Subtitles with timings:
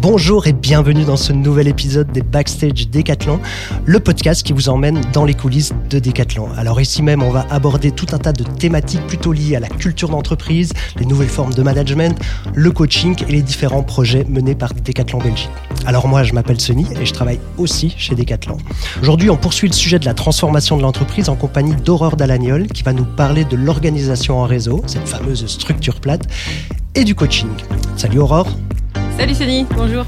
[0.00, 3.40] Bonjour et bienvenue dans ce nouvel épisode des Backstage Décathlon,
[3.84, 6.48] le podcast qui vous emmène dans les coulisses de Décathlon.
[6.56, 9.66] Alors ici même, on va aborder tout un tas de thématiques plutôt liées à la
[9.66, 12.16] culture d'entreprise, les nouvelles formes de management,
[12.54, 15.50] le coaching et les différents projets menés par Décathlon Belgique.
[15.84, 18.56] Alors moi, je m'appelle Sony et je travaille aussi chez Décathlon.
[19.02, 22.84] Aujourd'hui, on poursuit le sujet de la transformation de l'entreprise en compagnie d'Aurore Dalagnol qui
[22.84, 26.22] va nous parler de l'organisation en réseau, cette fameuse structure plate,
[26.94, 27.48] et du coaching.
[27.96, 28.46] Salut Aurore
[29.18, 30.04] Salut Sony, bonjour.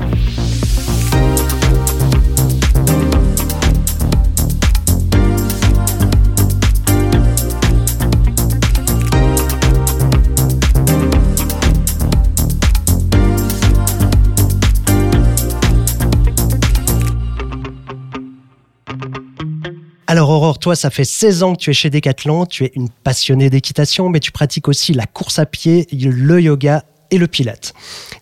[20.06, 22.88] Alors Aurore, toi, ça fait 16 ans que tu es chez Decathlon, tu es une
[22.88, 27.74] passionnée d'équitation, mais tu pratiques aussi la course à pied, le yoga et le pilote.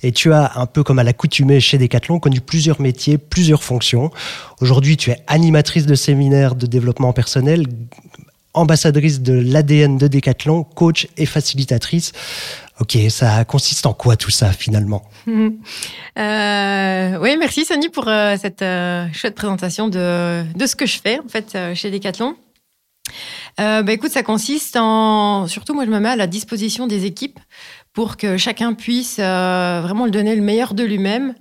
[0.03, 4.11] Et tu as, un peu comme à l'accoutumée chez Decathlon, connu plusieurs métiers, plusieurs fonctions.
[4.61, 7.67] Aujourd'hui, tu es animatrice de séminaires de développement personnel,
[8.55, 12.13] ambassadrice de l'ADN de Decathlon, coach et facilitatrice.
[12.81, 15.09] Ok, ça consiste en quoi tout ça finalement?
[16.19, 20.99] Euh, Oui, merci Sony pour euh, cette euh, chouette présentation de, de, ce que je
[21.01, 22.35] fais en fait chez Decathlon.
[23.57, 27.39] bah, écoute, ça consiste en surtout moi je me mets à la disposition des équipes
[27.93, 31.35] pour que chacun puisse euh, vraiment le donner le meilleur de lui-même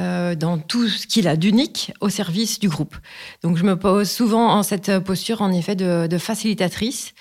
[0.00, 2.96] euh, dans tout ce qu'il a d'unique au service du groupe.
[3.42, 7.14] Donc je me pose souvent en cette posture en effet de, facilitatrice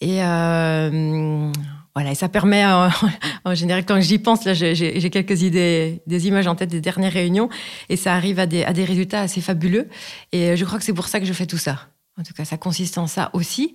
[0.00, 1.50] et euh,
[1.94, 2.64] voilà, et ça permet,
[3.44, 7.12] en général, quand j'y pense, là, j'ai quelques idées, des images en tête des dernières
[7.12, 7.48] réunions,
[7.88, 9.88] et ça arrive à des, à des résultats assez fabuleux.
[10.30, 11.88] Et je crois que c'est pour ça que je fais tout ça.
[12.18, 13.74] En tout cas, ça consiste en ça aussi.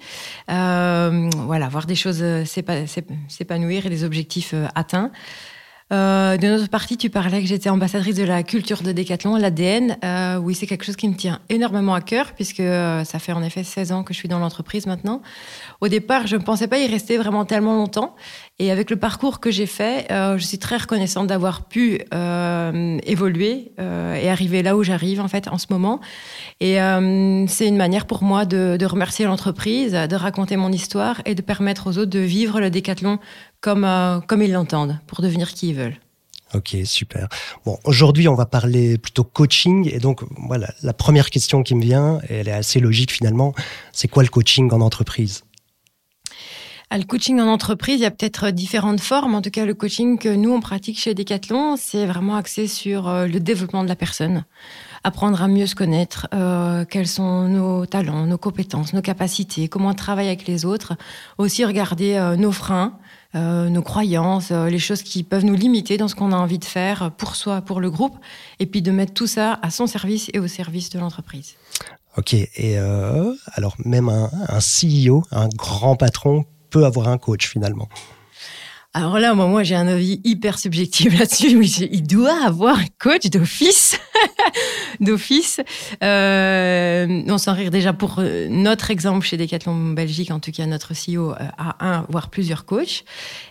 [0.52, 5.12] Euh, voilà, voir des choses euh, s'épanouir et des objectifs euh, atteints.
[5.92, 9.96] De notre partie, tu parlais que j'étais ambassadrice de la culture de Décathlon, l'ADN.
[10.42, 13.64] Oui, c'est quelque chose qui me tient énormément à cœur, puisque ça fait en effet
[13.64, 15.22] 16 ans que je suis dans l'entreprise maintenant.
[15.82, 18.16] Au départ, je ne pensais pas y rester vraiment tellement longtemps.
[18.60, 23.00] Et avec le parcours que j'ai fait, euh, je suis très reconnaissante d'avoir pu euh,
[23.04, 26.00] évoluer euh, et arriver là où j'arrive en fait en ce moment.
[26.60, 26.78] Et
[27.48, 31.88] c'est une manière pour moi de, remercier l'entreprise, de raconter mon histoire et de permettre
[31.88, 33.20] aux autres de vivre le décathlon
[33.60, 33.88] comme,
[34.28, 35.98] comme ils l'entendent, pour devenir qui ils veulent.
[36.54, 37.28] Ok, super.
[37.66, 39.90] Bon, aujourd'hui, on va parler plutôt coaching.
[39.92, 43.54] Et donc, voilà, la première question qui me vient, elle est assez logique finalement,
[43.92, 45.44] c'est quoi le coaching en entreprise?
[46.94, 49.34] Ah, le coaching en entreprise, il y a peut-être différentes formes.
[49.34, 53.08] En tout cas, le coaching que nous, on pratique chez Decathlon, c'est vraiment axé sur
[53.08, 54.46] euh, le développement de la personne.
[55.04, 59.90] Apprendre à mieux se connaître, euh, quels sont nos talents, nos compétences, nos capacités, comment
[59.90, 60.94] on travaille avec les autres.
[61.40, 63.00] Aussi regarder euh, nos freins,
[63.36, 66.60] euh, nos croyances, euh, les choses qui peuvent nous limiter dans ce qu'on a envie
[66.60, 68.16] de faire pour soi, pour le groupe,
[68.60, 71.56] et puis de mettre tout ça à son service et au service de l'entreprise.
[72.16, 77.88] Ok, et euh, alors même un CEO, un grand patron, peut avoir un coach finalement.
[78.96, 81.50] Alors là, moi, j'ai un avis hyper subjectif là-dessus.
[81.92, 84.00] Il doit avoir un coach d'office,
[85.00, 85.62] d'office.
[86.04, 90.66] Euh, on s'en rire déjà pour euh, notre exemple chez Decathlon Belgique, en tout cas
[90.68, 93.04] notre CEO euh, a un voire plusieurs coachs.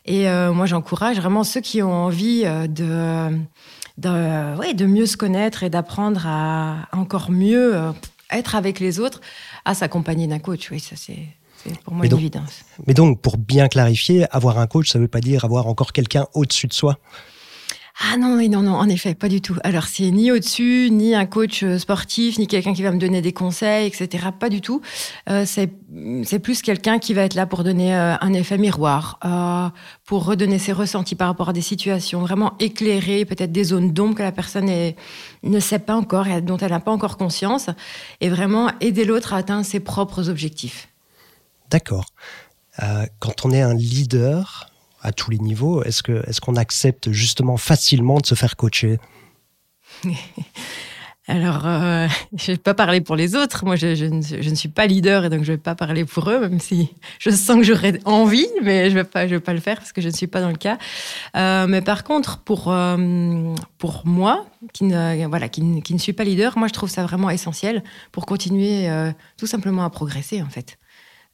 [0.04, 3.30] Et moi, j'encourage vraiment ceux qui ont envie de
[3.98, 7.74] de, ouais, de mieux se connaître et d'apprendre à encore mieux
[8.30, 9.20] être avec les autres,
[9.64, 10.70] à s'accompagner d'un coach.
[10.70, 11.28] Oui, ça c'est
[11.84, 12.62] pour moi mais donc, une évidence.
[12.86, 15.92] Mais donc, pour bien clarifier, avoir un coach, ça ne veut pas dire avoir encore
[15.92, 16.98] quelqu'un au-dessus de soi
[18.00, 19.56] ah non, oui, non, non, en effet, pas du tout.
[19.64, 23.20] Alors, c'est ni au-dessus, ni un coach euh, sportif, ni quelqu'un qui va me donner
[23.20, 24.28] des conseils, etc.
[24.38, 24.80] Pas du tout.
[25.28, 29.68] Euh, c'est plus quelqu'un qui va être là pour donner euh, un effet miroir, euh,
[30.06, 34.14] pour redonner ses ressentis par rapport à des situations, vraiment éclairer peut-être des zones d'ombre
[34.14, 34.96] que la personne est,
[35.42, 37.68] ne sait pas encore et dont elle n'a pas encore conscience,
[38.20, 40.88] et vraiment aider l'autre à atteindre ses propres objectifs.
[41.72, 42.04] D'accord.
[42.82, 47.10] Euh, quand on est un leader à tous les niveaux, est-ce que est-ce qu'on accepte
[47.12, 49.00] justement facilement de se faire coacher?
[51.28, 53.64] Alors, euh, je ne vais pas parler pour les autres.
[53.64, 56.04] Moi, je, ne, je, ne, suis pas leader et donc je ne vais pas parler
[56.04, 59.40] pour eux, même si je sens que j'aurais envie, mais je ne vais, pas, vais
[59.40, 60.78] pas le faire parce que je ne suis pas dans le cas.
[61.36, 62.74] Euh, mais par contre, pour,
[63.78, 67.04] pour moi, qui ne, voilà, qui, qui, ne suis pas leader, moi, je trouve ça
[67.04, 68.88] vraiment essentiel pour continuer
[69.38, 70.76] tout simplement à progresser, en fait.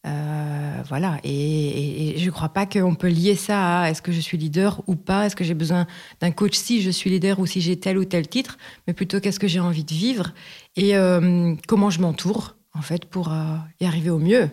[0.07, 4.21] Euh, voilà, et, je ne crois pas qu'on peut lier ça à est-ce que je
[4.21, 5.87] suis leader ou pas, est-ce que j'ai besoin
[6.21, 9.21] d'un coach si je suis leader ou si j'ai tel ou tel titre, mais plutôt
[9.21, 10.33] qu'est-ce que j'ai envie de vivre?
[10.77, 14.49] Et euh, comment je m'entoure en fait pour euh, y arriver au mieux?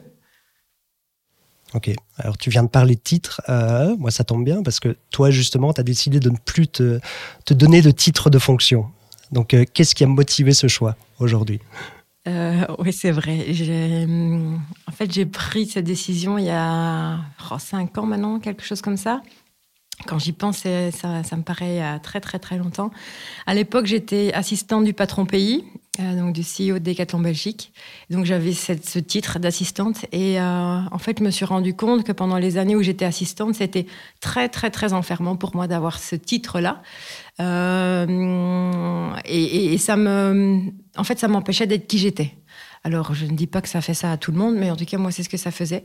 [1.75, 3.41] Ok, alors tu viens de parler de titre,
[4.00, 7.00] moi ça tombe bien parce que toi justement tu as décidé de ne plus te,
[7.44, 8.88] te donner de titre de fonction.
[9.31, 11.59] Donc, qu'est-ce qui a motivé ce choix aujourd'hui?
[12.27, 13.45] Euh, Oui, c'est vrai.
[14.88, 17.19] En fait, j'ai pris cette décision il y a
[17.51, 19.22] oh, cinq ans maintenant, quelque chose comme ça.
[20.07, 22.92] Quand j'y pense, ça, ça, me paraît très très très longtemps.
[23.45, 25.63] À l'époque, j'étais assistante du patron pays,
[26.03, 27.71] donc du CEO de Decathlon Belgique.
[28.09, 32.12] Donc j'avais ce titre d'assistante et euh, en fait, je me suis rendu compte que
[32.12, 33.86] pendant les années où j'étais assistante, c'était
[34.19, 36.81] très très très enfermant pour moi d'avoir ce titre-là.
[37.39, 40.62] Euh, et, et, ça me,
[40.97, 42.33] en fait, ça m'empêchait d'être qui j'étais.
[42.86, 44.75] Alors, je ne dis pas que ça fait ça à tout le monde, mais en
[44.75, 45.83] tout cas, moi, c'est ce que ça faisait.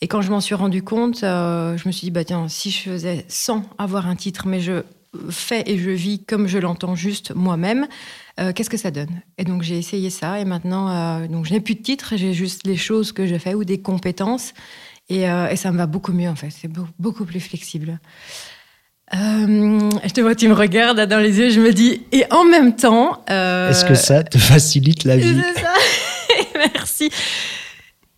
[0.00, 2.72] Et quand je m'en suis rendu compte, euh, je me suis dit, bah tiens, si
[2.72, 4.82] je faisais sans avoir un titre, mais je
[5.30, 7.86] fais et je vis comme je l'entends juste moi-même,
[8.38, 9.20] euh, qu'est-ce que ça donne?
[9.38, 12.32] Et donc, j'ai essayé ça, et maintenant, euh, donc, je n'ai plus de titre, j'ai
[12.32, 14.52] juste les choses que je fais ou des compétences,
[15.08, 15.24] et,
[15.56, 16.50] ça me va beaucoup mieux, en fait.
[16.50, 16.70] C'est
[17.00, 17.98] beaucoup plus flexible.
[19.12, 22.76] je te vois, tu me regardes dans les yeux, je me dis, et en même
[22.76, 23.24] temps.
[23.26, 25.42] Est-ce que ça te facilite la vie?
[26.54, 27.10] Merci.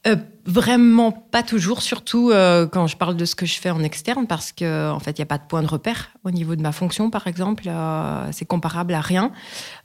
[0.04, 0.16] Euh,
[0.46, 4.26] vraiment pas toujours, surtout euh, quand je parle de ce que je fais en externe,
[4.26, 6.62] parce qu'en en fait, il n'y a pas de point de repère au niveau de
[6.62, 7.64] ma fonction, par exemple.
[7.69, 9.31] Euh, c'est comparable à rien,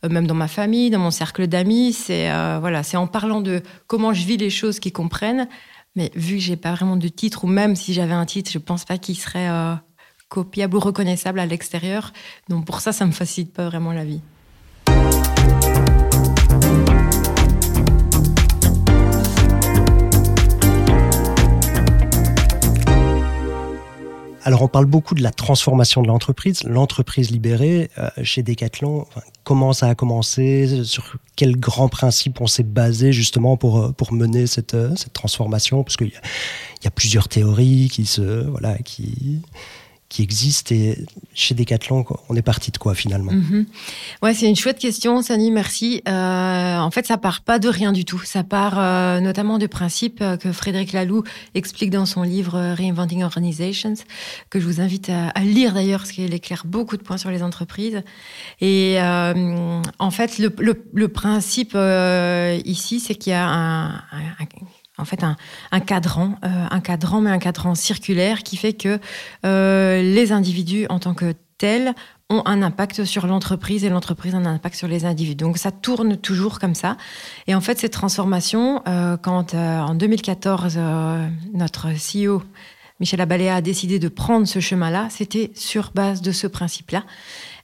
[0.09, 1.93] même dans ma famille, dans mon cercle d'amis.
[1.93, 5.47] C'est voilà, c'est en parlant de comment je vis les choses qu'ils comprennent.
[5.95, 8.59] Mais vu que j'ai pas vraiment de titre, ou même si j'avais un titre, je
[8.59, 9.49] pense pas qu'il serait
[10.29, 12.11] copiable ou reconnaissable à l'extérieur.
[12.49, 14.21] Donc pour ça, ça me facilite pas vraiment la vie.
[24.47, 29.05] Alors on parle beaucoup de la transformation de l'entreprise, l'entreprise libérée euh, chez Decathlon.
[29.43, 30.85] comment ça a commencé?
[30.85, 35.83] Sur quels grands principes on s'est basé justement pour euh, mener cette euh, cette transformation?
[35.83, 39.41] Parce qu'il y, y, a plusieurs théories qui se voilà qui
[40.09, 43.33] qui existe et chez Decathlon, on est parti de quoi finalement?
[43.33, 43.65] Mhm.
[44.21, 46.01] Ouais, c'est une chouette question, Sani, merci.
[46.07, 48.21] Euh, en fait, ça part pas de rien du tout.
[48.23, 51.23] Ça part euh, notamment du principe euh, que Frédéric Laloux
[51.55, 53.95] explique dans son livre Reinventing Organizations,
[54.49, 57.43] que je vous invite à, lire d'ailleurs, parce qu'il éclaire beaucoup de points sur les
[57.43, 58.01] entreprises.
[58.61, 61.77] Et en fait, le, principe
[62.65, 64.01] ici, c'est qu'il y a un
[64.97, 68.99] en fait un, cadran, euh, un cadran, mais un cadran circulaire qui fait que
[69.45, 71.93] euh, les individus en tant que tels
[72.29, 75.35] ont un impact sur l'entreprise et l'entreprise a un impact sur les individus.
[75.35, 76.97] Donc ça tourne toujours comme ça.
[77.47, 80.77] Et en fait, cette transformation, euh, quand en 2014,
[81.53, 82.43] notre CEO,
[82.99, 87.03] Michel Abaléa, a décidé de prendre ce chemin-là, c'était sur base de ce principe-là.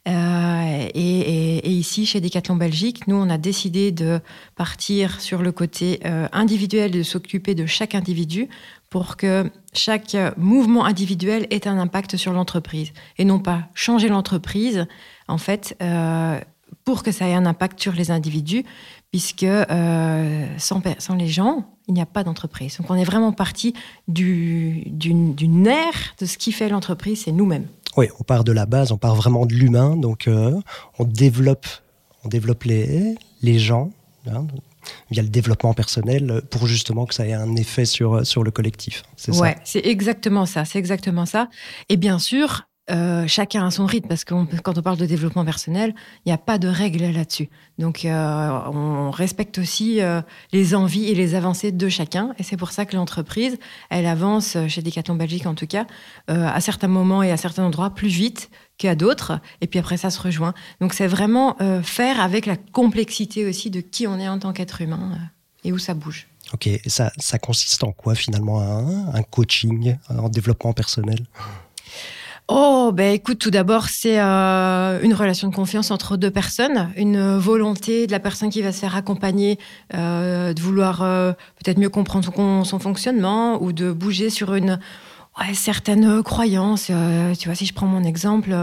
[0.07, 4.19] Euh, et, ici, chez Decathlon Belgique, nous, on a décidé de
[4.55, 8.49] partir sur le côté euh, individuel, de s'occuper de chaque individu
[8.89, 14.85] pour que chaque mouvement individuel ait un impact sur l'entreprise et non pas changer l'entreprise,
[15.27, 16.39] en fait, euh,
[16.85, 18.65] pour que ça ait un impact sur les individus,
[19.11, 19.45] puisque
[20.57, 20.81] sans,
[21.17, 22.77] les gens, il n'y a pas d'entreprise.
[22.77, 23.73] Donc on est vraiment parti
[24.07, 27.67] du, du, du nerf de ce qui fait l'entreprise, c'est nous-mêmes.
[27.97, 30.59] Oui, on part de la base, on part vraiment de l'humain, donc euh,
[30.99, 31.67] on développe,
[32.23, 33.91] on développe les, les gens
[34.27, 34.45] hein,
[35.11, 39.03] via le développement personnel pour justement que ça ait un effet sur, sur le collectif.
[39.15, 41.49] C'est ouais, c'est exactement ça, c'est exactement ça.
[41.89, 45.45] Et bien sûr, euh, chacun a son rythme parce que quand on parle de développement
[45.45, 45.95] personnel,
[46.25, 47.49] il n'y a pas de règles là-dessus.
[47.79, 50.21] Donc euh, on respecte aussi euh,
[50.51, 53.57] les envies et les avancées de chacun et c'est pour ça que l'entreprise,
[53.89, 55.87] elle avance chez Decathlon Belgique en tout cas
[56.27, 60.09] à certains moments et à certains endroits plus vite qu'à d'autres et puis après ça
[60.09, 60.53] se rejoint.
[60.81, 64.81] Donc c'est vraiment faire avec la complexité aussi de qui on est en tant qu'être
[64.81, 65.17] humain
[65.63, 66.27] et où ça bouge.
[66.53, 71.25] Ok, ça, ça consiste en quoi finalement un, un coaching en développement personnel?
[72.49, 77.37] Oh, ben écoute, tout d'abord, c'est euh, une relation de confiance entre deux personnes, une
[77.37, 79.57] volonté de la personne qui va se faire accompagner
[79.93, 81.31] euh, de vouloir euh,
[81.63, 82.25] peut-être mieux comprendre
[82.65, 84.77] son, fonctionnement ou de bouger sur une
[85.39, 86.91] ouais, certaine croyance.
[87.39, 88.53] tu vois, si je prends mon exemple,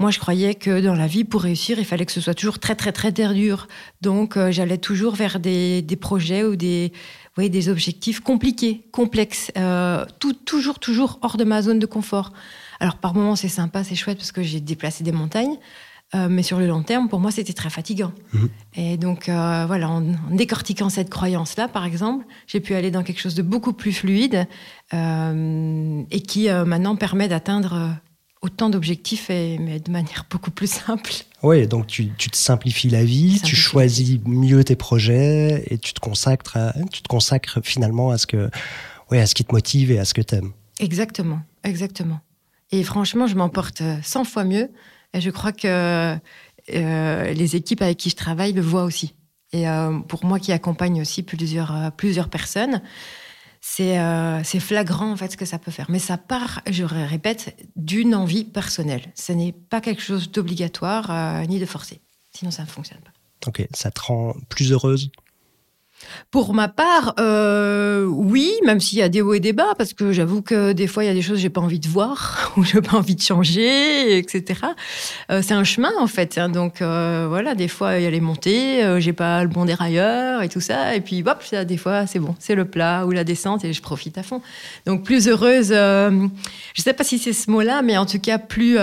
[0.00, 2.58] moi je croyais que dans la vie, pour réussir, il fallait que ce soit toujours
[2.58, 3.68] très très très dur.
[4.00, 6.92] Donc j'allais toujours vers des, des, projets ou des,
[7.38, 9.52] des objectifs compliqués, complexes,
[10.18, 12.32] tout, toujours toujours hors de ma zone de confort.
[12.80, 15.56] Alors par moments c'est sympa, c'est chouette parce que j'ai déplacé des montagnes,
[16.14, 18.12] euh, mais sur le long terme pour moi c'était très fatigant.
[18.32, 18.48] Mhm.
[18.74, 23.20] Et donc euh, voilà, en, décortiquant cette croyance-là par exemple, j'ai pu aller dans quelque
[23.20, 24.46] chose de beaucoup plus fluide
[24.94, 27.96] euh, et qui maintenant permet d'atteindre
[28.42, 31.12] autant d'objectifs, et, mais de manière beaucoup plus simple.
[31.42, 36.00] Oui, donc tu, te simplifies la vie, tu choisis mieux tes projets et tu te
[36.00, 36.56] consacres,
[36.90, 38.50] tu te consacres finalement à ce que,
[39.10, 40.52] ouais, à ce qui te motive et à ce que tu aimes.
[40.78, 42.20] Exactement, exactement.
[42.72, 44.70] Et franchement, je m'en porte 100 fois mieux.
[45.12, 46.16] Et je crois que
[46.68, 49.14] les équipes avec qui je travaille le voient aussi.
[49.52, 49.64] Et
[50.06, 52.80] pour moi qui accompagne aussi plusieurs, plusieurs personnes,
[53.60, 55.90] c'est flagrant en fait ce que ça peut faire.
[55.90, 59.02] Mais ça part, je répète, d'une envie personnelle.
[59.16, 62.00] Ce n'est pas quelque chose d'obligatoire ni de forcé.
[62.32, 63.10] Sinon, ça ne fonctionne pas.
[63.48, 65.10] Ok, ça te rend plus heureuse?
[66.30, 69.94] Pour ma part, euh, oui, même s'il y a des hauts et des bas, parce
[69.94, 71.88] que j'avoue que des fois, il y a des choses que j'ai pas envie de
[71.88, 74.60] voir, ou j'ai pas envie de changer, etc.
[75.30, 76.38] Euh, c'est un chemin, en fait.
[76.38, 79.64] Hein, donc, euh, voilà, des fois, il y a les montées, j'ai pas le bon
[79.64, 80.94] dérailleur et tout ça.
[80.94, 83.82] Et puis, hop, des fois, c'est bon, c'est le plat ou la descente et je
[83.82, 84.40] profite à fond.
[84.86, 88.78] Donc, plus heureuse, je sais pas si c'est ce mot-là, mais en tout cas, plus,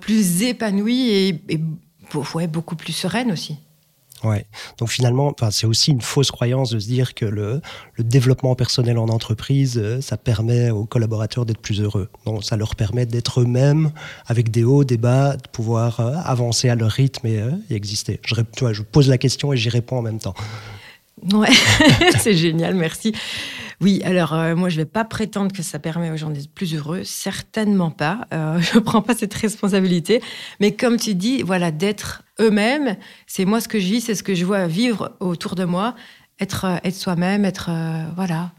[0.00, 1.60] plus épanouie et, et
[2.46, 3.56] beaucoup plus sereine aussi.
[4.24, 4.46] Ouais.
[4.78, 7.60] Donc finalement, c'est aussi une fausse croyance de se dire que le,
[7.98, 12.08] développement personnel en entreprise, euh, ça permet aux collaborateurs d'être plus heureux.
[12.24, 13.90] Donc ça leur permet d'être eux-mêmes
[14.26, 18.20] avec des hauts, des bas, de pouvoir euh, avancer à leur rythme et, euh, exister.
[18.24, 20.34] Je pose la question et j'y réponds en même temps.
[21.32, 21.48] Ouais,
[22.18, 23.14] c'est génial, merci.
[23.80, 26.74] Oui, alors moi je ne vais pas prétendre que ça permet aux gens d'être plus
[26.74, 28.26] heureux, certainement pas.
[28.30, 30.22] je ne prends pas cette responsabilité,
[30.60, 32.96] mais comme tu dis, voilà, d'être eux-mêmes.
[33.26, 35.94] C'est moi ce que je vis, c'est ce que je vois vivre autour de moi.
[36.40, 37.70] Être, euh, être soi-même, être.
[37.70, 38.52] Euh, voilà.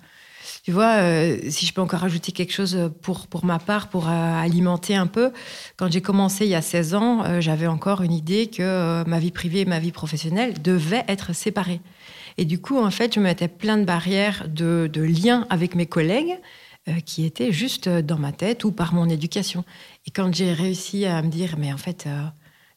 [0.63, 4.07] Tu vois, euh, si je peux encore ajouter quelque chose pour, pour ma part, pour
[4.07, 5.33] alimenter un peu,
[5.75, 9.31] quand j'ai commencé il y a 16 ans, j'avais encore une idée que ma vie
[9.31, 11.81] privée et ma vie professionnelle devaient être séparées.
[12.37, 15.85] Et du coup, en fait, je mettais plein de barrières de, de liens avec mes
[15.85, 16.39] collègues
[17.05, 19.65] qui étaient juste dans ma tête ou par mon éducation.
[20.05, 22.07] Et quand j'ai réussi à me dire, mais en fait,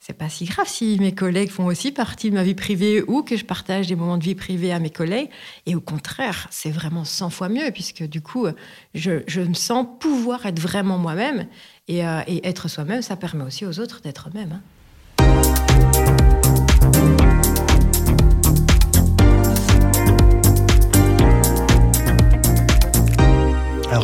[0.07, 3.25] c'est pas si grave si mes collègues font aussi partie de ma vie privée ou
[3.25, 5.31] que je partage des moments de vie privée à mes collègues.
[5.67, 8.47] Et au contraire, c'est vraiment 100 fois mieux puisque du coup,
[8.95, 11.49] je, me sens pouvoir être vraiment moi-même.
[11.89, 14.61] Et, euh, être soi-même, ça permet aussi aux autres d'être eux-mêmes.
[15.19, 16.16] Hein.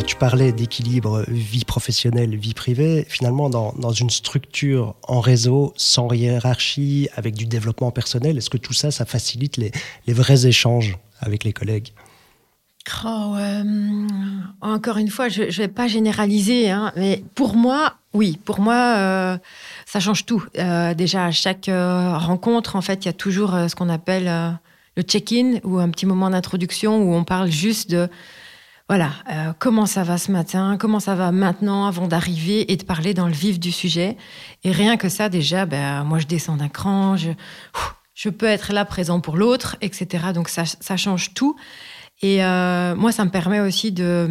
[0.05, 3.05] Tu parlais d'équilibre vie professionnelle, vie privée.
[3.07, 8.73] Finalement, dans, une structure en réseau, sans hiérarchie, avec du développement personnel, est-ce que tout
[8.73, 9.71] ça, ça facilite les,
[10.13, 11.89] vrais échanges avec les collègues?
[13.05, 13.35] Oh,
[14.61, 18.95] Encore une fois, je ne vais pas généraliser, hein, mais pour moi, oui, pour moi,
[18.97, 19.37] euh,
[19.85, 20.43] ça change tout.
[20.59, 24.57] Euh, déjà, à chaque euh, rencontre, en fait, il y a toujours ce qu'on appelle
[24.95, 28.09] le check-in ou un petit moment d'introduction où on parle juste de
[28.95, 32.83] voilà, euh, comment ça va ce matin, comment ça va maintenant avant d'arriver et de
[32.83, 34.17] parler dans le vif du sujet.
[34.63, 38.85] Et rien que ça, déjà, ben, moi, je descends d'un cran, je, peux être là
[38.85, 40.25] présent pour l'autre, etc.
[40.31, 41.55] Donc, ça, ça, change tout.
[42.21, 44.29] Et euh, moi, ça me permet aussi de,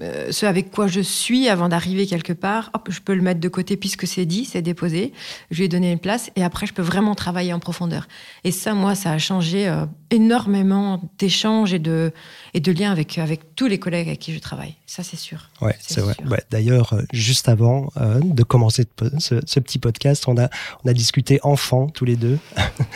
[0.00, 3.40] euh, ce avec quoi je suis avant d'arriver quelque part, hop, je peux le mettre
[3.40, 5.12] de côté puisque c'est dit, c'est déposé,
[5.50, 8.06] je lui ai donné une place et après je peux vraiment travailler en profondeur.
[8.44, 12.12] Et ça, moi, ça a changé euh, énormément d'échanges et de,
[12.54, 14.74] et de liens avec, avec tous les collègues avec qui je travaille.
[14.86, 15.50] Ça, c'est sûr.
[15.60, 16.14] Ouais, c'est vrai.
[16.50, 18.84] D'ailleurs, euh, juste avant de commencer
[19.18, 20.48] ce, ce, petit podcast, on a,
[20.84, 22.38] on a discuté enfants tous les deux.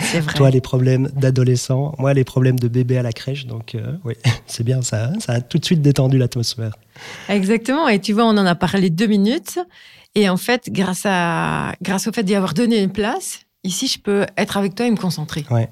[0.00, 0.34] C'est vrai.
[0.36, 3.46] Toi, les problèmes d'adolescents, moi, les problèmes de bébé à la crèche.
[3.46, 4.14] Donc, oui,
[4.46, 6.72] c'est bien, ça, ça a tout de suite détendu l'atmosphère.
[7.28, 7.88] Exactement.
[7.88, 9.58] Et tu vois, on en a parlé deux minutes.
[10.14, 13.98] Et en fait, grâce, à, grâce au fait d'y avoir donné une place, ici, je
[13.98, 15.44] peux être avec toi et me concentrer.
[15.50, 15.68] Ouais.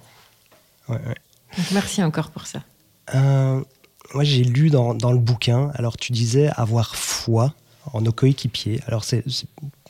[1.72, 2.62] merci encore pour ça.
[3.14, 3.60] Euh,
[4.14, 7.54] moi, j'ai lu dans, dans, le bouquin, alors tu disais avoir foi
[7.92, 8.80] en nos coéquipiers.
[8.86, 9.24] Alors, c'est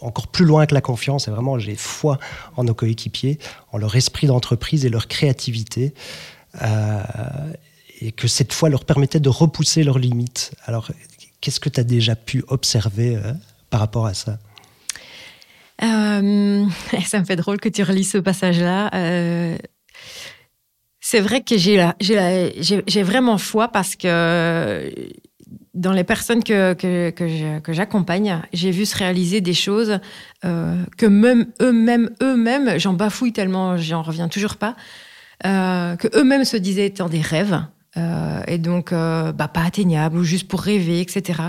[0.00, 2.18] encore plus loin que la confiance, c'est vraiment j'ai foi
[2.56, 3.38] en nos coéquipiers,
[3.72, 5.94] en leur esprit d'entreprise et leur créativité.
[6.62, 7.02] Euh,
[8.00, 10.52] et que cette foi leur permettait de repousser leurs limites.
[10.66, 10.90] Alors,
[11.40, 13.32] Qu'est-ce que tu as déjà pu observer euh,
[13.70, 14.38] par rapport à ça?
[15.82, 16.66] Euh,
[17.06, 18.90] Ça me fait drôle que tu relis ce passage-là.
[18.94, 19.56] Euh,
[21.00, 24.92] c'est vrai que j'ai vraiment foi parce que
[25.72, 26.76] dans les personnes que,
[27.68, 30.00] j'accompagne, j'ai vu se réaliser des choses
[30.42, 34.76] que même eux-mêmes, eux-mêmes, j'en bafouille tellement, j'en reviens toujours pas,
[35.42, 37.58] que eux-mêmes se disaient étant des rêves.
[37.96, 41.40] Euh, et donc euh, bah, pas atteignable ou juste pour rêver, etc.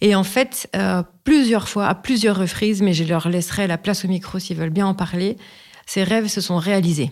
[0.00, 4.04] Et en fait, euh, plusieurs fois, à plusieurs reprises, mais je leur laisserai la place
[4.04, 5.36] au micro s'ils veulent bien en parler,
[5.86, 7.10] ces rêves se sont réalisés.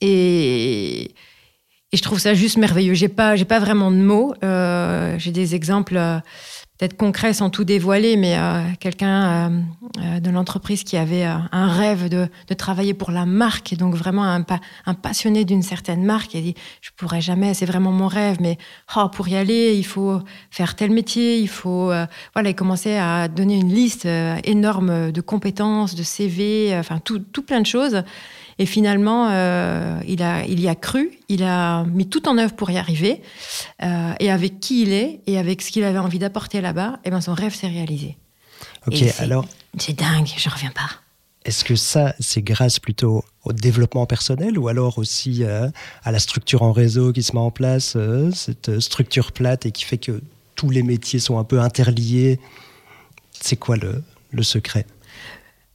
[0.00, 1.14] Et,
[1.92, 2.94] et je trouve ça juste merveilleux.
[2.94, 4.34] J'ai pas, j'ai pas vraiment de mots.
[5.18, 5.98] j'ai des exemples
[6.80, 9.60] peut-être concret sans tout dévoiler, mais euh, quelqu'un euh,
[9.98, 14.24] euh, de l'entreprise qui avait un rêve de, travailler pour la marque, et donc vraiment
[14.24, 18.56] un, passionné d'une certaine marque, il dit je pourrais jamais, c'est vraiment mon rêve, mais
[18.96, 20.20] oh, pour y aller, il faut
[20.50, 21.92] faire tel métier, il faut
[22.34, 24.08] voilà, il commençait à donner une liste
[24.44, 28.02] énorme de compétences, de CV, enfin tout, tout plein de choses.
[28.60, 32.52] Et finalement, euh, il, a, il y a cru, il a mis tout en œuvre
[32.54, 33.22] pour y arriver.
[33.82, 37.08] Euh, et avec qui il est et avec ce qu'il avait envie d'apporter là-bas, et
[37.08, 38.18] eh ben son rêve s'est réalisé.
[38.86, 39.46] Ok, alors.
[39.78, 40.90] C'est dingue, je reviens pas.
[41.46, 45.70] Est-ce que ça, c'est grâce plutôt au développement personnel ou alors aussi euh,
[46.04, 47.96] à la structure en réseau qui se met en place,
[48.34, 50.20] cette structure plate et qui fait que
[50.54, 52.38] tous les métiers sont un peu interliés?
[53.40, 54.02] C'est quoi le,
[54.32, 54.84] le secret?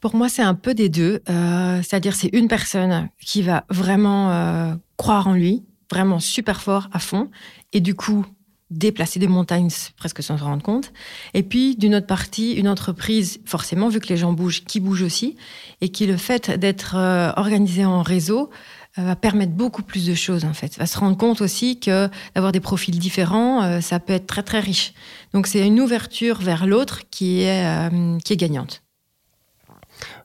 [0.06, 1.24] Pour moi, c'est un peu des deux.
[1.32, 6.90] Euh, c'est-à-dire, c'est une personne qui va vraiment euh, croire en lui, vraiment super fort,
[6.94, 7.32] à fond,
[7.74, 8.24] et du coup,
[8.70, 10.94] déplacer des montagnes presque sans se rendre compte.
[11.34, 15.02] Et puis, d'une autre partie, une entreprise, forcément, vu que les gens bougent, qui bouge
[15.02, 15.38] aussi,
[15.82, 18.52] et qui le fait d'être euh, organisé en réseau
[18.98, 20.78] va permettre beaucoup plus de choses en fait.
[20.78, 24.62] Va se rendre compte aussi que d'avoir des profils différents, ça peut être très très
[24.62, 24.94] riche.
[25.34, 27.90] Donc c'est une ouverture vers l'autre qui est
[28.24, 28.85] qui est gagnante.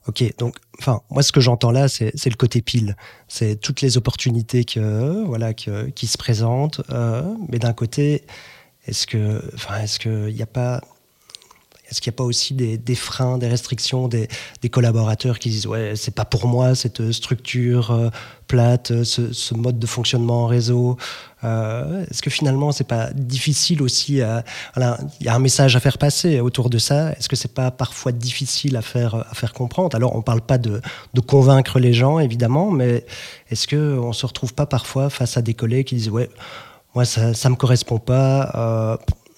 [0.09, 2.97] Ok, donc, enfin, moi, ce que j'entends là, c'est le côté pile.
[3.29, 6.81] C'est toutes les opportunités que, voilà, qui se présentent.
[6.91, 8.25] Euh, mais d'un côté,
[8.87, 10.81] est-ce que, enfin, est-ce qu'il n'y a pas
[11.91, 14.29] est-ce qu'il n'y a pas aussi des, freins, des restrictions, des,
[14.71, 18.11] collaborateurs qui disent ouais c'est pas pour moi cette structure euh,
[18.47, 20.97] plate, ce, mode de fonctionnement en réseau
[21.43, 25.99] euh, Est-ce que finalement c'est pas difficile aussi Il y a un message à faire
[25.99, 27.13] passer autour de ça.
[27.13, 29.97] Est-ce que c'est pas parfois difficile à faire à faire comprendre?
[29.97, 30.81] Alors on parle pas de,
[31.27, 33.05] convaincre les gens évidemment, mais
[33.51, 36.31] est-ce que on se retrouve pas parfois face à des collègues qui disent ouais
[36.95, 38.97] moi ça ça me correspond pas euh,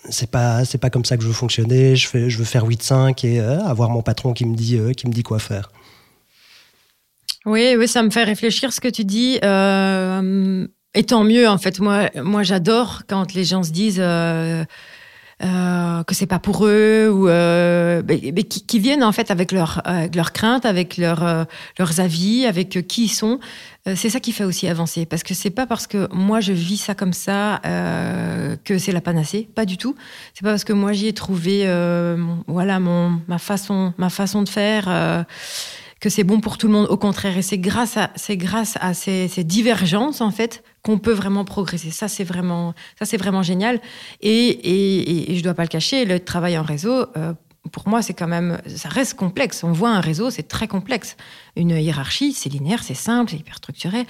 [0.08, 1.96] c'est pas c'est pas comme ça que je veux fonctionner.
[1.96, 4.92] Je fais je veux faire 8-5 et euh, avoir mon patron qui me dit euh,
[4.92, 5.70] qui me dit quoi faire.
[7.44, 9.38] Oui, oui, ça me fait réfléchir ce que tu dis.
[9.42, 11.80] Euh, et tant mieux en fait.
[11.80, 14.02] Moi, moi, j'adore quand les gens se disent.
[16.06, 19.82] que c'est pas pour eux ou mais, qui, viennent en fait avec leurs
[20.14, 21.46] leur craintes, avec leur,
[21.78, 23.40] leurs avis, avec qui ils sont.
[23.88, 25.06] Euh, c'est ça qui fait aussi avancer.
[25.06, 28.92] Parce que c'est pas parce que moi je vis ça comme ça euh, que c'est
[28.92, 29.48] la panacée.
[29.54, 29.96] Pas du tout.
[30.34, 34.42] C'est pas parce que moi j'y ai trouvé euh, voilà mon, ma, façon, ma façon
[34.42, 35.26] de faire
[36.00, 36.86] que c'est bon pour tout le monde.
[36.90, 37.38] Au contraire.
[37.38, 41.92] Et c'est grâce à, c'est grâce à ces, divergences, en fait, qu'on peut vraiment progresser.
[41.92, 43.80] Ça, c'est vraiment, ça, c'est vraiment génial.
[44.20, 47.06] Et, et, je dois pas le cacher, le travail en réseau,
[47.70, 49.62] pour moi, c'est quand même, ça reste complexe.
[49.62, 51.16] On voit un réseau, c'est très complexe.
[51.56, 54.06] Une hiérarchie, c'est linéaire, c'est simple, c'est hyper structuré.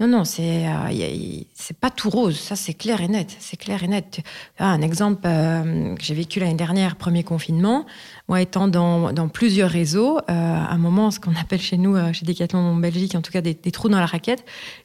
[0.00, 2.38] Non, non, c'est euh, c'est pas tout rose.
[2.38, 3.36] Ça, c'est clair et net.
[3.38, 4.20] C'est clair et net.
[4.58, 7.84] Ah, un exemple euh, que j'ai vécu l'année dernière, premier confinement.
[8.26, 12.24] Moi, étant dans, plusieurs réseaux, euh, à un moment, ce qu'on appelle chez nous, chez
[12.24, 14.42] Decathlon en Belgique, en tout cas des, des trous dans la raquette,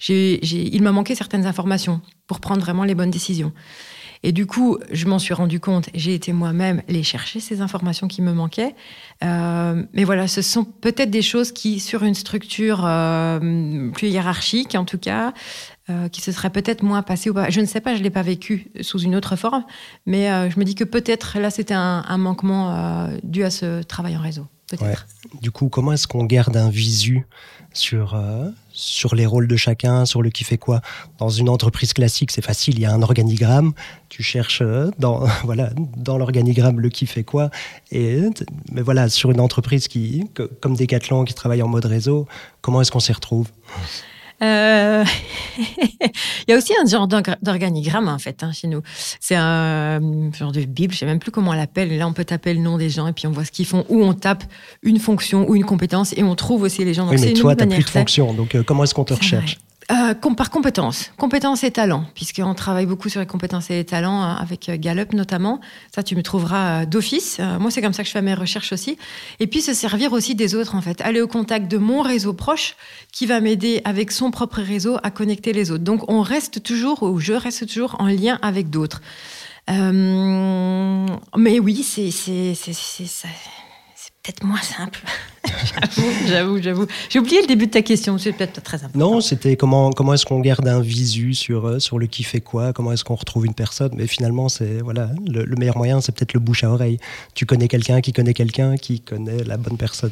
[0.10, 3.54] il m'a manqué certaines informations pour prendre vraiment les bonnes décisions.
[4.24, 5.90] Et du coup, je m'en suis rendu compte.
[5.94, 8.76] J'ai été moi-même les chercher, ces informations qui me manquaient.
[9.24, 14.76] Euh, mais voilà, ce sont peut-être des choses qui, sur une structure euh, plus hiérarchique,
[14.76, 15.34] en tout cas,
[15.90, 17.32] euh, qui se seraient peut-être moins passées.
[17.50, 19.64] Je ne sais pas, je ne l'ai pas vécu sous une autre forme.
[20.06, 24.22] Mais je me dis que peut-être là, c'était un, manquement dû à ce travail en
[24.22, 24.48] réseau.
[25.42, 27.28] Du coup, comment est-ce qu'on garde un visu
[27.74, 30.82] sur, euh, sur les rôles de chacun, sur le qui fait quoi?
[31.20, 33.74] Dans une entreprise classique, c'est facile, il y a un organigramme,
[34.10, 37.52] tu cherches euh, dans, voilà, dans l'organigramme le qui fait quoi.
[37.92, 38.22] Et,
[38.72, 40.30] mais voilà, sur une entreprise qui,
[40.62, 42.28] comme Decathlon qui travaille en mode réseau,
[42.62, 43.48] comment est-ce qu'on s'y retrouve?
[44.42, 45.06] Euh,
[45.58, 48.82] il y a aussi un genre d'organigramme en fait hein, chez nous.
[49.20, 50.00] C'est un
[50.34, 51.96] genre de bible, je sais même plus comment on l'appelle.
[51.98, 53.86] Là, on peut taper le nom des gens et puis on voit ce qu'ils font.
[53.90, 54.44] Ou on tape
[54.84, 57.06] une fonction ou une compétence et on trouve aussi les gens.
[57.06, 58.34] Donc oui, mais toi, tu n'as plus de fonction.
[58.34, 59.58] Donc euh, comment est-ce qu'on te recherche?
[59.92, 64.20] Euh, par compétences, compétences et talents, puisqu'on travaille beaucoup sur les compétences et les talents
[64.20, 65.62] hein, avec euh, Gallup notamment.
[65.94, 67.40] Ça, tu me trouveras euh, d'office.
[67.60, 68.98] moi, c'est comme ça que je fais mes recherches aussi.
[69.40, 71.02] Et puis, se servir aussi des autres, en fait.
[71.02, 72.76] Aller au contact de mon réseau proche
[73.12, 75.84] qui va m'aider avec son propre réseau à connecter les autres.
[75.84, 79.02] Donc, on reste toujours, ou je reste toujours en lien avec d'autres.
[79.68, 82.10] mais oui, c'est
[84.24, 85.04] peut-être moins simple.
[86.28, 89.00] J'avoue, j'avoue, J'ai oublié le début de ta question, c'est peut-être très important.
[89.00, 92.42] Non, c'était comment, comment est-ce qu'on garde un visu sur, euh, sur le qui fait
[92.42, 93.92] quoi, comment est-ce qu'on retrouve une personne.
[93.96, 96.98] Mais finalement, c'est voilà, le, meilleur moyen, c'est peut-être le bouche à oreille.
[97.34, 100.12] Tu connais quelqu'un qui connaît quelqu'un qui connaît la bonne personne.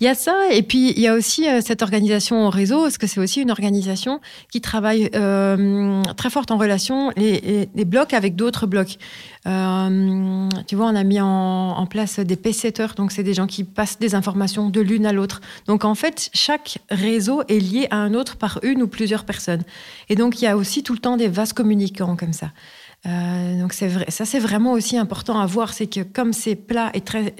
[0.00, 2.82] Il y a ça, et puis il y a aussi euh, cette organisation au réseau,
[2.82, 7.84] parce que c'est aussi une organisation qui travaille euh, très forte en relation les, les,
[7.84, 8.98] blocs avec d'autres blocs.
[9.44, 13.64] tu vois, on a mis en, en place des pacesetters, donc c'est des gens qui
[13.64, 15.40] passent des informations de l'une à l'autre.
[15.66, 19.62] Donc en fait, chaque réseau est lié à un autre par une ou plusieurs personnes.
[20.08, 22.52] Et donc il y a aussi tout le temps des vases communicants comme ça.
[23.06, 27.00] Euh, donc ça c'est vraiment aussi important à voir, c'est que comme c'est plat et
[27.00, 27.34] très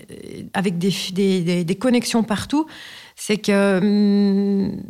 [0.54, 2.66] avec des, des, des, connexions partout,
[3.14, 4.82] c'est que hum,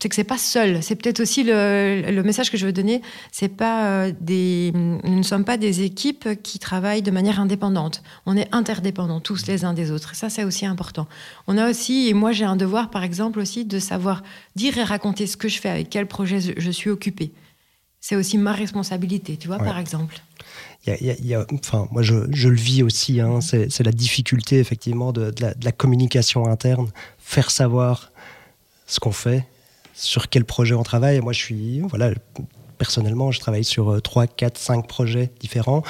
[0.00, 0.82] c'est que c'est pas seul.
[0.82, 3.02] C'est peut-être aussi le, message que je veux donner.
[3.32, 8.02] C'est pas euh, des, nous ne sommes pas des équipes qui travaillent de manière indépendante.
[8.26, 10.12] On est interdépendants tous les uns des autres.
[10.12, 11.06] Et ça, c'est aussi important.
[11.46, 14.22] On a aussi, et moi j'ai un devoir, par exemple aussi, de savoir
[14.56, 17.32] dire et raconter ce que je fais, avec quel projet je suis occupé.
[18.00, 20.22] C'est aussi ma responsabilité, tu vois, par exemple.
[20.86, 23.20] Il y a, enfin, moi, je, je, le vis aussi.
[23.20, 28.10] Hein, c'est la difficulté, effectivement, de, de, la, de, la, communication interne, faire savoir
[28.86, 29.46] ce qu'on fait
[30.00, 31.20] sur quel projet on travaille.
[31.20, 32.10] Moi, je suis, voilà,
[32.78, 35.82] personnellement, je travaille sur 3, 4, 5 projets différents.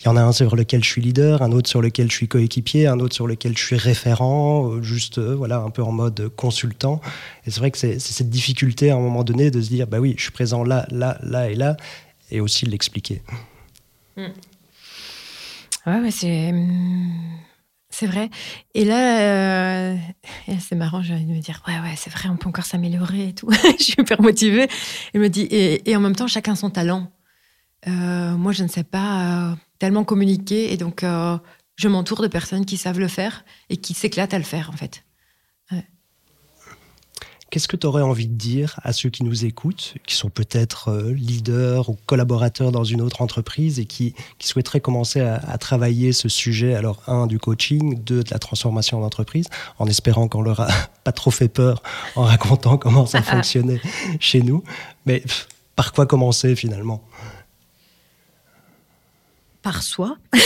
[0.00, 2.16] Il y en a un sur lequel je suis leader, un autre sur lequel je
[2.16, 5.82] suis coéquipier, un autre sur lequel je suis référent, euh, juste euh, voilà, un peu
[5.82, 7.00] en mode consultant.
[7.46, 9.98] Et c'est vrai que c'est cette difficulté à un moment donné de se dire, bah
[9.98, 11.76] oui, je suis présent là, là, là et là,
[12.30, 13.22] et aussi l'expliquer.
[14.16, 14.26] Hmm.
[15.86, 16.52] Ouais, c'est
[17.96, 18.28] c'est vrai.
[18.74, 19.96] Et là, euh,
[20.60, 23.28] c'est marrant, j'ai envie de me dire, ouais, ouais, c'est vrai, on peut encore s'améliorer
[23.28, 23.50] et tout.
[23.78, 24.68] je suis hyper motivée.
[25.14, 27.10] Il me dit, et, en même temps, chacun son talent.
[27.88, 31.04] Euh, moi, je ne sais pas euh, tellement communiquer, et donc
[31.76, 34.76] je m'entoure de personnes qui savent le faire et qui s'éclatent à le faire, en
[34.76, 35.05] fait.
[37.56, 40.90] Qu'est-ce que tu aurais envie de dire à ceux qui nous écoutent, qui sont peut-être
[40.90, 46.12] euh, leaders ou collaborateurs dans une autre entreprise et qui, qui souhaiteraient commencer à, travailler
[46.12, 49.46] ce sujet, alors un, du coaching, deux, de la transformation d'entreprise,
[49.78, 50.68] en espérant qu'on leur a
[51.04, 51.82] pas trop fait peur
[52.14, 53.80] en racontant comment ça fonctionnait
[54.20, 54.62] chez nous.
[55.06, 55.22] Mais
[55.76, 57.02] par quoi commencer finalement?
[59.62, 60.18] Par soi.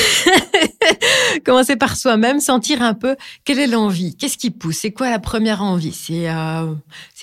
[1.44, 5.18] Commencer par soi-même, sentir un peu quelle est l'envie, qu'est-ce qui pousse, c'est quoi la
[5.18, 5.92] première envie?
[5.92, 6.74] C'est euh,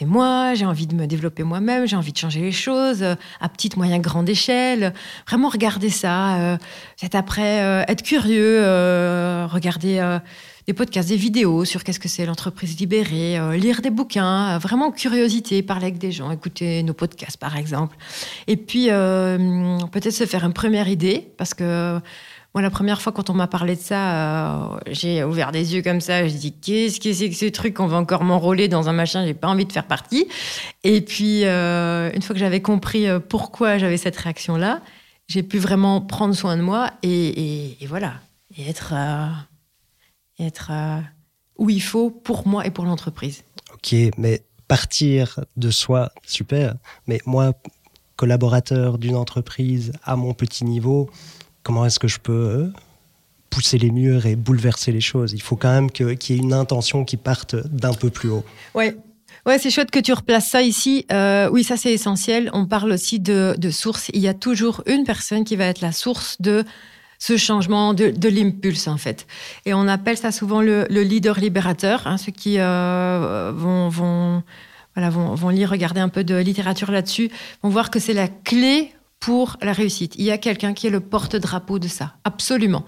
[0.01, 3.49] moi, j'ai envie de me développer moi-même, j'ai envie de changer les choses euh, à
[3.49, 4.93] petite, moyenne, grande échelle.
[5.27, 6.57] Vraiment regarder ça, euh,
[6.99, 8.61] peut-être après être curieux,
[9.47, 10.19] regarder
[10.67, 14.57] des podcasts, des vidéos sur qu'est-ce que c'est l'entreprise libérée, euh, lire des bouquins, euh,
[14.57, 17.95] vraiment curiosité, parler avec des gens, écouter nos podcasts par exemple.
[18.47, 21.99] Et puis euh, peut-être se faire une première idée, parce que
[22.53, 26.01] moi la première fois quand on m'a parlé de ça, j'ai ouvert des yeux comme
[26.01, 28.93] ça, je dit qu'est-ce que c'est que ce truc, on va encore m'enrôler dans un
[28.93, 30.27] machin, j'ai pas envie de faire partie.
[30.83, 34.81] Et puis une fois que j'avais compris pourquoi j'avais cette réaction-là,
[35.27, 38.13] j'ai pu vraiment prendre soin de moi et, et voilà,
[38.57, 38.93] et être
[40.39, 40.99] être euh,
[41.57, 43.43] où il faut pour moi et pour l'entreprise.
[43.73, 46.75] Ok, mais partir de soi, super.
[47.07, 47.53] Mais moi,
[48.15, 51.09] collaborateur d'une entreprise à mon petit niveau,
[51.67, 52.67] comment est-ce que je peux euh,
[53.49, 55.33] pousser les murs et bouleverser les choses?
[55.33, 58.45] Il faut quand même qu'il y ait une intention qui parte d'un peu plus haut.
[58.73, 58.95] Ouais.
[59.45, 61.05] Ouais, c'est chouette que tu replaces ça ici.
[61.11, 62.49] Euh, oui, ça c'est essentiel.
[62.53, 64.09] On parle aussi de, source.
[64.13, 66.63] Il y a toujours une personne qui va être la source de
[67.19, 69.27] ce changement de, l'impulse en fait.
[69.65, 72.07] Et on appelle ça souvent le, leader libérateur.
[72.07, 73.89] Hein, ceux qui euh, vont,
[74.95, 77.29] voilà, vont lire, regarder un peu de littérature là-dessus,
[77.61, 80.13] vont voir que c'est la clé pour la réussite.
[80.17, 82.85] Il y a quelqu'un qui est le porte-drapeau de ça, absolument.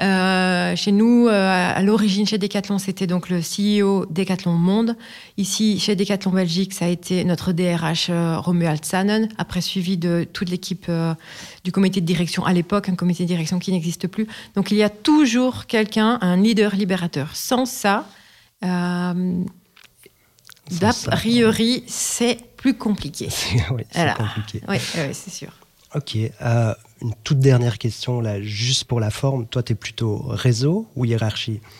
[0.00, 4.96] Euh, chez nous, euh, à l'origine, chez Decathlon, c'était donc le CEO Decathlon Monde.
[5.36, 10.26] Ici, chez Decathlon Belgique, ça a été notre DRH euh, Romuald Sannen, après suivi de
[10.32, 10.90] toute l'équipe
[11.64, 14.26] du comité de direction à l'époque, un comité de direction qui n'existe plus.
[14.54, 17.36] Donc il y a toujours quelqu'un, un leader libérateur.
[17.36, 18.08] Sans ça,
[18.62, 19.22] d'a
[21.10, 23.28] priori, c'est plus compliqué.
[23.70, 24.62] oui, c'est compliqué.
[24.68, 24.78] Oui,
[25.12, 25.52] c'est sûr.
[25.96, 26.16] Ok.
[26.16, 29.46] Euh, une toute dernière question, là, juste pour la forme.
[29.46, 31.60] Toi, tu es plutôt réseau ou hiérarchie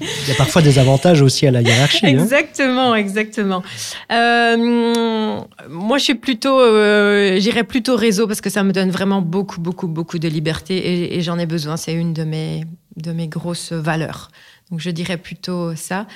[0.00, 2.06] Il y a parfois des avantages aussi à la hiérarchie.
[2.06, 2.22] Hein.
[2.22, 3.62] Exactement, exactement.
[4.10, 9.22] Euh, moi, je suis plutôt, euh, j'irais plutôt réseau parce que ça me donne vraiment
[9.22, 11.76] beaucoup, beaucoup, beaucoup de liberté et, et j'en ai besoin.
[11.76, 12.64] C'est une de mes,
[12.96, 14.30] de mes grosses valeurs.
[14.72, 16.06] Donc je dirais plutôt ça.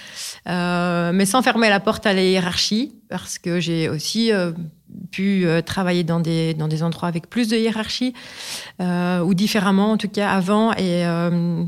[0.48, 4.52] Euh, mais sans fermer la porte à la hiérarchie, parce que j'ai aussi euh,
[5.12, 8.14] pu euh, travailler dans des, dans des endroits avec plus de hiérarchie,
[8.80, 10.72] ou différemment en tout cas avant.
[10.72, 11.04] Et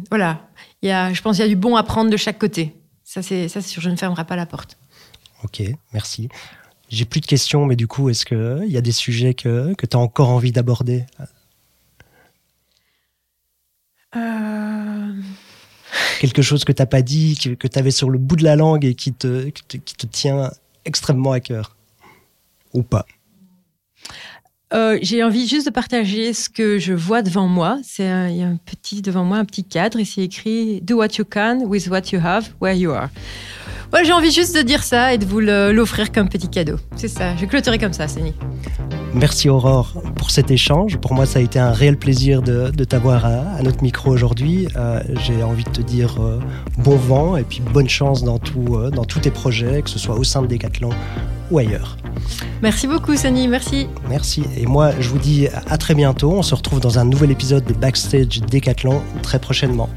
[0.08, 0.48] voilà,
[0.80, 2.74] il y a, je pense qu'il y a du bon à prendre de chaque côté.
[3.04, 4.78] Ça, c'est sûr, je ne fermerai pas la porte.
[5.44, 6.30] Ok, merci.
[6.88, 9.84] J'ai plus de questions, mais du coup, est-ce qu'il y a des sujets que, que
[9.84, 11.04] tu as encore envie d'aborder?
[16.18, 18.56] Quelque chose que tu n'as pas dit, que, tu avais sur le bout de la
[18.56, 20.50] langue et qui te, qui te, tient
[20.84, 21.76] extrêmement à cœur
[22.74, 23.06] Ou pas
[24.74, 27.80] euh, j'ai envie juste de partager ce que je vois devant moi.
[27.82, 30.98] C'est il y a un petit devant moi un petit cadre et c'est écrit "Do
[30.98, 33.08] what you can with what you have where you are".
[34.04, 36.76] J'ai envie juste de dire ça et de vous l'offrir comme petit cadeau.
[36.96, 37.34] C'est ça.
[37.36, 38.34] Je vais clôturer comme ça, Sani.
[39.14, 40.98] Merci Aurore pour cet échange.
[40.98, 44.68] Pour moi, ça a été un réel plaisir de, t'avoir à, notre micro aujourd'hui.
[44.76, 46.38] Euh, j'ai envie de te dire euh,
[46.78, 49.98] bon vent et puis bonne chance dans, tout, euh, dans tous tes projets, que ce
[49.98, 50.90] soit au sein de Decathlon
[51.50, 51.96] ou ailleurs.
[52.62, 53.48] Merci beaucoup, Sani.
[53.48, 53.88] Merci.
[54.08, 54.44] Merci.
[54.56, 56.32] Et moi, je vous dis à très bientôt.
[56.32, 59.88] On se retrouve dans un nouvel épisode des Backstage Decathlon très prochainement.